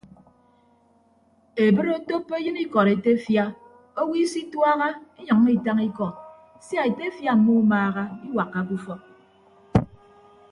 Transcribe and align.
Ebre 1.65 1.89
otoppo 1.97 2.33
eyịn 2.37 2.57
ikọd 2.63 2.87
etefia 2.95 3.45
owo 3.99 4.13
isituaha 4.23 4.87
inyʌññọ 5.19 5.49
itañ 5.57 5.79
ikọ 5.89 6.07
sia 6.65 6.81
etefia 6.89 7.31
mmumaaha 7.37 8.03
iwakkake 8.29 8.73
ufọk. 8.77 9.01